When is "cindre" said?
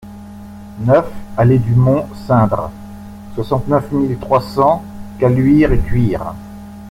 2.25-2.71